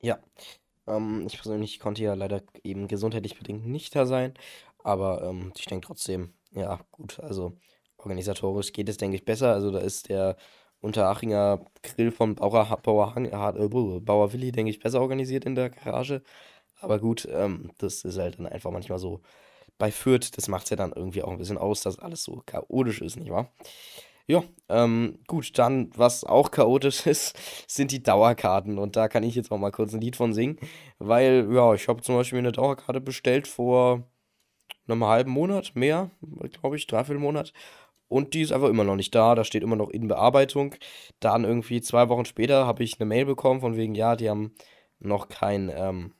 [0.00, 0.18] Ja,
[0.86, 4.34] ähm, ich persönlich konnte ja leider eben gesundheitlich bedingt nicht da sein,
[4.82, 7.56] aber ähm, ich denke trotzdem, ja, gut, also
[7.98, 9.52] organisatorisch geht es, denke ich, besser.
[9.52, 10.36] Also da ist der
[10.80, 13.68] Unterachinger Grill von Bauer, Bauer, äh,
[14.00, 16.22] Bauer Willi, denke ich, besser organisiert in der Garage.
[16.86, 19.20] Aber gut, ähm, das ist halt dann einfach manchmal so
[19.76, 22.44] bei Fürth, das macht es ja dann irgendwie auch ein bisschen aus, dass alles so
[22.46, 23.52] chaotisch ist, nicht wahr?
[24.28, 28.78] Ja, ähm, gut, dann, was auch chaotisch ist, sind die Dauerkarten.
[28.78, 30.60] Und da kann ich jetzt auch mal kurz ein Lied von singen.
[31.00, 34.04] Weil, ja, ich habe zum Beispiel eine Dauerkarte bestellt vor
[34.86, 36.12] einem halben Monat, mehr,
[36.52, 37.52] glaube ich, dreiviertel Monat.
[38.06, 39.34] Und die ist einfach immer noch nicht da.
[39.34, 40.76] Da steht immer noch in Bearbeitung.
[41.18, 44.54] Dann irgendwie zwei Wochen später habe ich eine Mail bekommen von wegen, ja, die haben
[45.00, 46.12] noch kein ähm,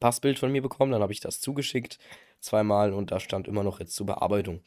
[0.00, 0.92] Passbild von mir bekommen.
[0.92, 1.98] Dann habe ich das zugeschickt
[2.40, 4.62] zweimal und da stand immer noch jetzt zur Bearbeitung.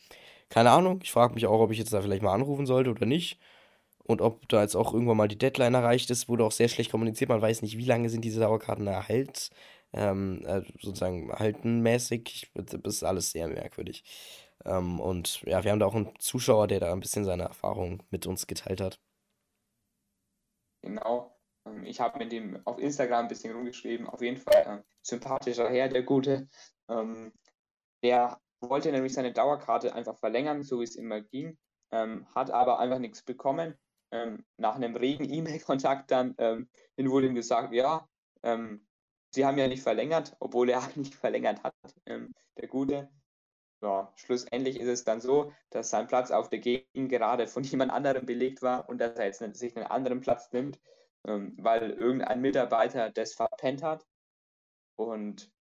[0.49, 3.05] Keine Ahnung, ich frage mich auch, ob ich jetzt da vielleicht mal anrufen sollte oder
[3.05, 3.39] nicht.
[4.03, 6.91] Und ob da jetzt auch irgendwann mal die Deadline erreicht ist, wurde auch sehr schlecht
[6.91, 7.29] kommuniziert.
[7.29, 9.51] Man weiß nicht, wie lange sind diese Dauerkarten erhalt,
[9.93, 12.51] ähm, äh, sozusagen haltenmäßig.
[12.55, 14.03] Das ist alles sehr merkwürdig.
[14.65, 18.03] Ähm, und ja, wir haben da auch einen Zuschauer, der da ein bisschen seine Erfahrungen
[18.09, 18.99] mit uns geteilt hat.
[20.83, 21.31] Genau.
[21.65, 24.07] Ähm, ich habe mit dem auf Instagram ein bisschen rumgeschrieben.
[24.07, 26.47] Auf jeden Fall äh, sympathischer Herr, der Gute.
[26.89, 27.33] Ähm,
[28.03, 31.57] der wollte nämlich seine Dauerkarte einfach verlängern, so wie es immer ging,
[31.91, 33.75] ähm, hat aber einfach nichts bekommen.
[34.11, 38.07] Ähm, nach einem regen E-Mail-Kontakt dann ähm, wurde ihm gesagt, ja,
[38.43, 38.85] ähm,
[39.31, 41.73] sie haben ja nicht verlängert, obwohl er nicht verlängert hat,
[42.05, 43.09] ähm, der Gute.
[43.83, 47.91] Ja, schlussendlich ist es dann so, dass sein Platz auf der Gegend gerade von jemand
[47.91, 50.79] anderem belegt war und dass er jetzt sich einen anderen Platz nimmt,
[51.27, 54.05] ähm, weil irgendein Mitarbeiter das verpennt hat.
[54.95, 55.51] Und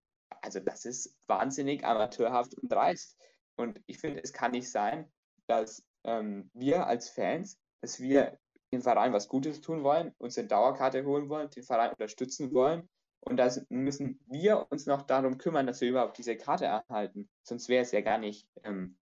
[0.42, 3.18] also das ist wahnsinnig amateurhaft und dreist.
[3.57, 5.11] Und ich finde, es kann nicht sein,
[5.46, 8.38] dass ähm, wir als Fans, dass wir
[8.73, 12.88] dem Verein was Gutes tun wollen, uns eine Dauerkarte holen wollen, den Verein unterstützen wollen.
[13.20, 17.29] Und da müssen wir uns noch darum kümmern, dass wir überhaupt diese Karte erhalten.
[17.42, 18.96] Sonst wäre es ja gar nicht, ähm,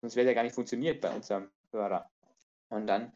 [0.00, 2.08] sonst wäre es ja gar nicht funktioniert bei unserem Hörer.
[2.68, 3.12] Und dann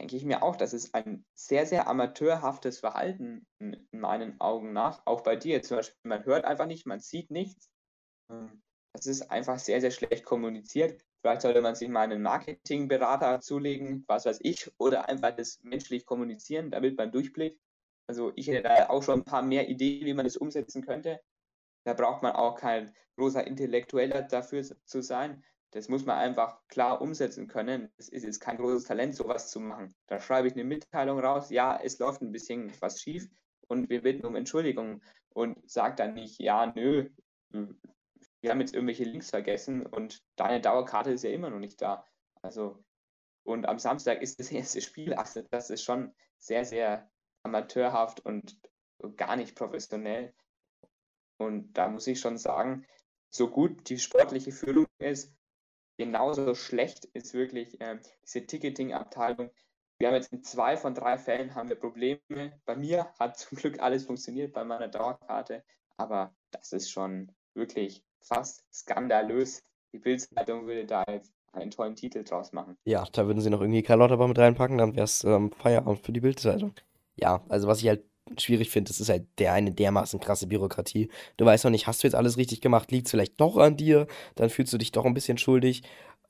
[0.00, 5.02] denke ich mir auch, das ist ein sehr, sehr amateurhaftes Verhalten in meinen Augen nach.
[5.06, 7.70] Auch bei dir zum Beispiel, man hört einfach nicht, man sieht nichts.
[8.30, 11.02] Ähm, das ist einfach sehr, sehr schlecht kommuniziert.
[11.20, 16.04] Vielleicht sollte man sich mal einen Marketingberater zulegen, was weiß ich, oder einfach das menschlich
[16.06, 17.60] kommunizieren, damit man durchblickt.
[18.06, 21.20] Also ich hätte da auch schon ein paar mehr Ideen, wie man das umsetzen könnte.
[21.86, 25.44] Da braucht man auch kein großer Intellektueller dafür zu sein.
[25.74, 27.92] Das muss man einfach klar umsetzen können.
[27.96, 29.92] Es ist jetzt kein großes Talent, sowas zu machen.
[30.06, 33.28] Da schreibe ich eine Mitteilung raus, ja, es läuft ein bisschen was schief
[33.66, 37.10] und wir bitten um Entschuldigung und sage dann nicht, ja, nö,
[37.50, 42.06] wir haben jetzt irgendwelche Links vergessen und deine Dauerkarte ist ja immer noch nicht da.
[42.40, 42.84] Also,
[43.42, 45.12] und am Samstag ist das erste Spiel.
[45.14, 47.10] Also, das ist schon sehr, sehr
[47.42, 48.56] amateurhaft und
[49.16, 50.32] gar nicht professionell.
[51.36, 52.86] Und da muss ich schon sagen,
[53.28, 55.34] so gut die sportliche Führung ist,
[55.96, 59.50] genauso schlecht ist wirklich äh, diese Ticketing-Abteilung.
[59.98, 62.20] Wir haben jetzt in zwei von drei Fällen haben wir Probleme.
[62.64, 65.62] Bei mir hat zum Glück alles funktioniert bei meiner Dauerkarte,
[65.96, 69.62] aber das ist schon wirklich fast skandalös.
[69.92, 72.76] Die Bildzeitung würde da jetzt einen tollen Titel draus machen.
[72.84, 76.04] Ja, da würden sie noch irgendwie Karl Lauterbach mit reinpacken, dann wäre es ähm, Feierabend
[76.04, 76.74] für die Bildzeitung.
[77.14, 78.04] Ja, also was ich halt
[78.38, 81.08] schwierig finde, das ist halt der eine dermaßen krasse Bürokratie.
[81.36, 83.76] Du weißt noch nicht, hast du jetzt alles richtig gemacht, liegt es vielleicht doch an
[83.76, 85.82] dir, dann fühlst du dich doch ein bisschen schuldig.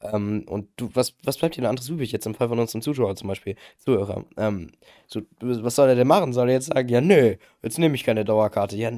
[0.03, 2.83] Ähm, und du, was, was bleibt dir denn anderes übrig, jetzt im Fall von unserem
[2.83, 4.25] Zuschauer zum Beispiel, Zuhörer?
[4.37, 4.71] Ähm,
[5.07, 6.33] so, was soll er denn machen?
[6.33, 8.77] Soll er jetzt sagen, ja, nö, jetzt nehme ich keine Dauerkarte?
[8.77, 8.91] Ja,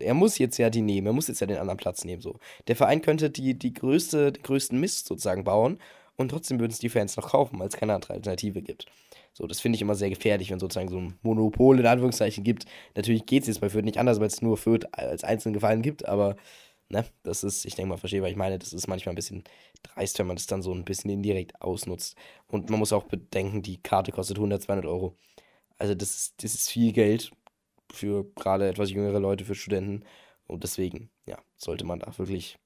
[0.00, 2.22] er muss jetzt ja die nehmen, er muss jetzt ja den anderen Platz nehmen.
[2.22, 2.38] So.
[2.68, 5.78] Der Verein könnte die, die größte, den größten Mist sozusagen bauen
[6.16, 8.86] und trotzdem würden es die Fans noch kaufen, weil es keine andere Alternative gibt.
[9.32, 12.66] So, das finde ich immer sehr gefährlich, wenn sozusagen so ein Monopol in Anführungszeichen gibt.
[12.96, 15.82] Natürlich geht es jetzt bei Fürth nicht anders, weil es nur Fürth als einzelnen Gefallen
[15.82, 16.36] gibt, aber
[16.90, 19.44] ne, das ist, ich denke mal, verstehe, was ich meine, das ist manchmal ein bisschen
[19.82, 22.16] dreist, wenn man das dann so ein bisschen indirekt ausnutzt.
[22.48, 25.16] Und man muss auch bedenken, die Karte kostet 100, 200 Euro.
[25.78, 27.30] Also das ist, das ist viel Geld
[27.92, 30.04] für gerade etwas jüngere Leute, für Studenten.
[30.46, 32.58] Und deswegen, ja, sollte man da wirklich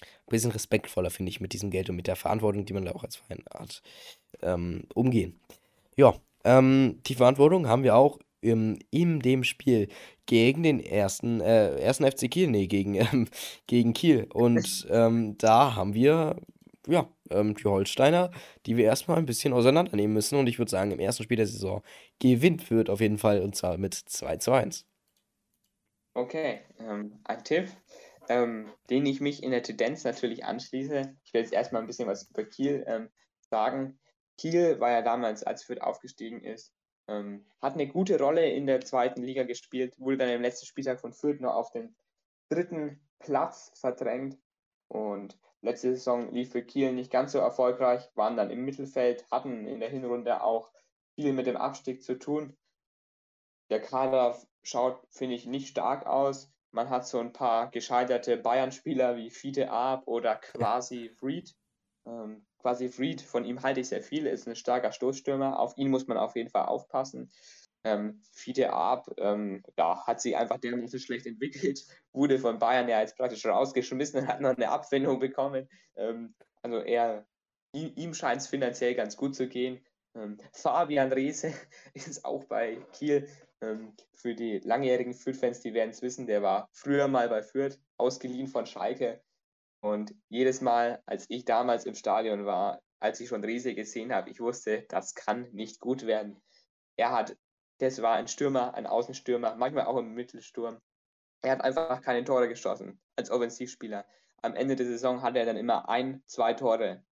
[0.00, 2.92] ein bisschen respektvoller, finde ich, mit diesem Geld und mit der Verantwortung, die man da
[2.92, 3.82] auch als Verein hat,
[4.42, 5.40] ähm, umgehen.
[5.96, 9.88] Ja, ähm, die Verantwortung haben wir auch im, in dem Spiel
[10.26, 13.28] gegen den ersten, äh, ersten FC Kiel, nee, gegen, ähm,
[13.66, 14.26] gegen Kiel.
[14.32, 16.36] Und ähm, da haben wir,
[16.86, 18.30] ja, ähm, die Holsteiner,
[18.66, 20.38] die wir erstmal ein bisschen auseinandernehmen müssen.
[20.38, 21.82] Und ich würde sagen, im ersten Spiel der Saison
[22.20, 24.86] gewinnt wird auf jeden Fall und zwar mit 2 zu 1.
[26.16, 27.68] Okay, ähm, ein Tipp,
[28.28, 31.16] ähm, den ich mich in der Tendenz natürlich anschließe.
[31.24, 33.98] Ich will jetzt erstmal ein bisschen was über Kiel sagen.
[34.38, 36.74] Kiel war ja damals, als Fürth aufgestiegen ist,
[37.08, 41.00] ähm, hat eine gute Rolle in der zweiten Liga gespielt, wurde dann im letzten Spieltag
[41.00, 41.94] von Fürth nur auf den
[42.48, 44.38] dritten Platz verdrängt.
[44.88, 49.66] Und letzte Saison lief für Kiel nicht ganz so erfolgreich, waren dann im Mittelfeld, hatten
[49.66, 50.70] in der Hinrunde auch
[51.14, 52.56] viel mit dem Abstieg zu tun.
[53.70, 56.52] Der Kader schaut, finde ich, nicht stark aus.
[56.70, 61.54] Man hat so ein paar gescheiterte Bayern-Spieler wie Fiete Arp oder Quasi Fried.
[62.06, 65.60] Ähm, quasi Fried, von ihm halte ich sehr viel, ist ein starker Stoßstürmer.
[65.60, 67.30] Auf ihn muss man auf jeden Fall aufpassen.
[67.84, 73.02] Ähm, Fiete Ab, ähm, ja, hat sich einfach dermaßen schlecht entwickelt, wurde von Bayern ja
[73.02, 75.68] jetzt praktisch rausgeschmissen und hat noch eine Abfindung bekommen.
[75.94, 77.26] Ähm, also er,
[77.74, 79.84] ihm scheint es finanziell ganz gut zu gehen.
[80.14, 81.52] Ähm, Fabian Reese
[81.92, 83.28] ist auch bei Kiel.
[83.60, 87.78] Ähm, für die langjährigen Fürth-Fans, die werden es wissen, der war früher mal bei Fürth,
[87.98, 89.20] ausgeliehen von Schalke.
[89.84, 94.30] Und jedes Mal, als ich damals im Stadion war, als ich schon Riese gesehen habe,
[94.30, 96.42] ich wusste, das kann nicht gut werden.
[96.96, 97.36] Er hat,
[97.80, 100.80] das war ein Stürmer, ein Außenstürmer, manchmal auch im Mittelsturm.
[101.42, 104.06] Er hat einfach keine Tore geschossen als Offensivspieler.
[104.40, 107.04] Am Ende der Saison hatte er dann immer ein, zwei Tore.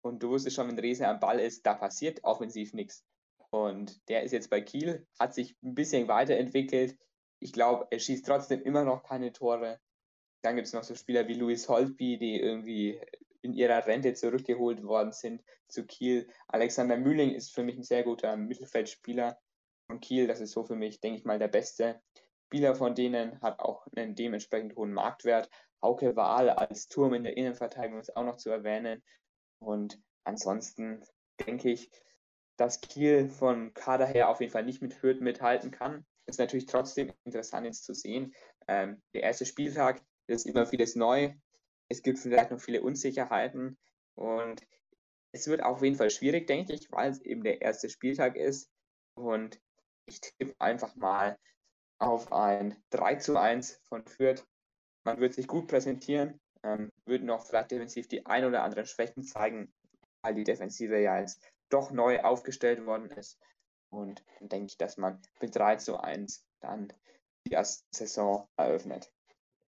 [0.00, 3.04] Und du wusstest schon, wenn Riese am Ball ist, da passiert offensiv nichts.
[3.50, 6.96] Und der ist jetzt bei Kiel, hat sich ein bisschen weiterentwickelt.
[7.40, 9.80] Ich glaube, er schießt trotzdem immer noch keine Tore.
[10.44, 13.00] Dann gibt es noch so Spieler wie Louis Holtby, die irgendwie
[13.40, 16.28] in ihrer Rente zurückgeholt worden sind zu Kiel.
[16.48, 19.38] Alexander Mühling ist für mich ein sehr guter Mittelfeldspieler
[19.86, 20.26] von Kiel.
[20.26, 22.02] Das ist so für mich, denke ich mal, der beste
[22.46, 25.48] Spieler von denen, hat auch einen dementsprechend hohen Marktwert.
[25.82, 29.02] Hauke Wahl als Turm in der Innenverteidigung ist auch noch zu erwähnen.
[29.60, 31.02] Und ansonsten
[31.46, 31.90] denke ich,
[32.58, 36.04] dass Kiel von Kader her auf jeden Fall nicht mit Fürth mithalten kann.
[36.26, 38.34] Ist natürlich trotzdem interessant jetzt zu sehen.
[38.68, 41.34] Ähm, der erste Spieltag es ist immer vieles neu.
[41.88, 43.78] Es gibt vielleicht noch viele Unsicherheiten.
[44.14, 44.66] Und
[45.32, 48.70] es wird auf jeden Fall schwierig, denke ich, weil es eben der erste Spieltag ist.
[49.14, 49.60] Und
[50.06, 51.38] ich tippe einfach mal
[51.98, 54.46] auf ein 3 zu 1 von Fürth.
[55.04, 59.22] Man wird sich gut präsentieren, ähm, wird noch vielleicht defensiv die ein oder anderen Schwächen
[59.22, 59.72] zeigen,
[60.22, 63.38] weil die Defensive ja jetzt doch neu aufgestellt worden ist.
[63.90, 66.92] Und dann denke ich, dass man mit 3 zu 1 dann
[67.46, 69.13] die erste Saison eröffnet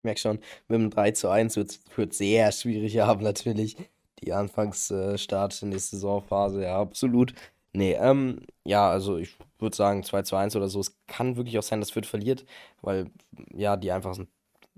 [0.06, 0.38] merke schon,
[0.68, 3.76] mit dem 3 zu 1 wird es sehr schwierig haben, natürlich.
[4.22, 7.34] Die Anfangsstart in die Saisonphase, ja, absolut.
[7.74, 10.80] Nee, ähm, ja, also ich würde sagen 2 zu 1 oder so.
[10.80, 12.46] Es kann wirklich auch sein, dass Fürth verliert,
[12.80, 13.10] weil
[13.54, 14.28] ja, die einfach einen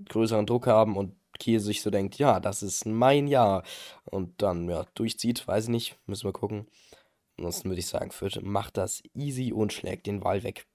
[0.09, 3.63] größeren Druck haben und Kiel sich so denkt, ja, das ist mein Jahr.
[4.05, 6.67] Und dann, ja, durchzieht, weiß ich nicht, müssen wir gucken.
[7.37, 10.65] Ansonsten würde ich sagen, Fürth macht das easy und schlägt den Ball weg.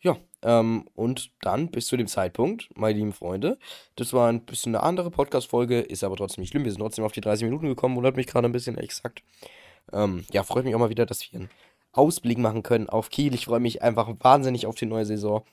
[0.00, 3.58] Ja, ähm, und dann bis zu dem Zeitpunkt, meine lieben Freunde,
[3.96, 6.64] das war ein bisschen eine andere Podcast-Folge, ist aber trotzdem nicht schlimm.
[6.64, 9.22] Wir sind trotzdem auf die 30 Minuten gekommen, wundert mich gerade ein bisschen, exakt.
[9.92, 11.50] Ähm, ja, freut mich auch mal wieder, dass wir einen
[11.92, 13.34] Ausblick machen können auf Kiel.
[13.34, 15.44] Ich freue mich einfach wahnsinnig auf die neue Saison,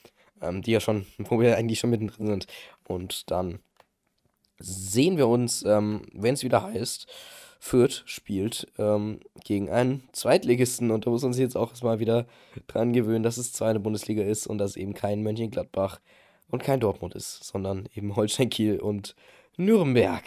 [0.42, 2.48] ähm, die ja schon, wo wir eigentlich schon mittendrin sind.
[2.88, 3.60] Und dann
[4.60, 7.08] sehen wir uns, ähm, wenn es wieder heißt.
[7.60, 12.26] Fürth spielt ähm, gegen einen Zweitligisten und da muss man sich jetzt auch erstmal wieder
[12.68, 16.00] dran gewöhnen, dass es zwar eine Bundesliga ist und dass eben kein Mönchengladbach
[16.50, 19.16] und kein Dortmund ist, sondern eben Holstein Kiel und
[19.58, 20.24] Nürnberg.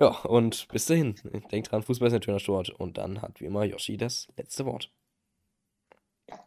[0.00, 1.16] Ja, und bis dahin,
[1.50, 4.64] denkt dran, Fußball ist ein schöner Sport und dann hat wie immer Yoshi das letzte
[4.64, 4.92] Wort.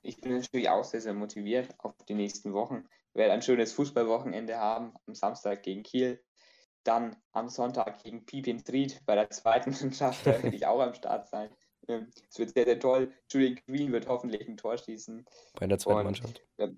[0.04, 2.86] Ich bin natürlich auch sehr, sehr motiviert auf die nächsten Wochen.
[3.13, 6.21] Wir werden ein schönes Fußballwochenende haben am Samstag gegen Kiel
[6.83, 10.93] dann am Sonntag gegen Pipin Tried bei der zweiten Mannschaft, da werde ich auch am
[10.93, 11.49] Start sein.
[11.87, 13.13] Ähm, es wird sehr, sehr toll.
[13.29, 15.25] Julian Green wird hoffentlich ein Tor schießen.
[15.59, 16.41] Bei der zweiten Und, Mannschaft.
[16.57, 16.69] Äh,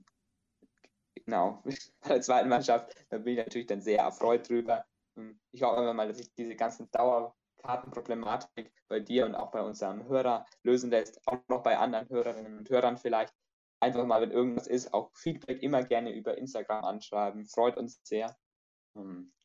[1.15, 1.61] genau,
[2.01, 4.85] bei der zweiten Mannschaft, da bin ich natürlich dann sehr erfreut drüber.
[5.17, 9.61] Ähm, ich hoffe einfach mal, dass sich diese ganzen Dauerkartenproblematik bei dir und auch bei
[9.61, 13.33] unserem Hörer lösen lässt, auch noch bei anderen Hörerinnen und Hörern vielleicht.
[13.79, 17.45] Einfach mal, wenn irgendwas ist, auch Feedback immer gerne über Instagram anschreiben.
[17.45, 18.33] Freut uns sehr.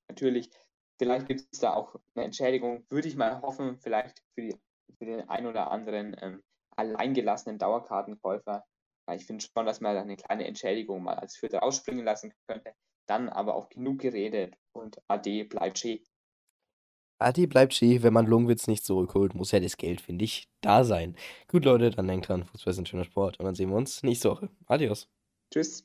[0.09, 0.51] Natürlich,
[0.99, 4.57] vielleicht gibt es da auch eine Entschädigung, würde ich mal hoffen, vielleicht für, die,
[4.99, 6.43] für den ein oder anderen ähm,
[6.77, 8.65] alleingelassenen Dauerkartenkäufer.
[9.13, 12.75] Ich finde schon, dass man da eine kleine Entschädigung mal als Vierte rausspringen lassen könnte.
[13.07, 16.01] Dann aber auch genug geredet und Ade bleibt schön.
[17.21, 20.85] Adi bleibt schön, wenn man Lungwitz nicht zurückholt, muss ja das Geld, finde ich, da
[20.85, 21.17] sein.
[21.49, 24.05] Gut, Leute, dann denkt dran, Fußball ist ein schöner Sport und dann sehen wir uns
[24.05, 24.49] nächste Woche.
[24.67, 25.09] Adios.
[25.53, 25.85] Tschüss.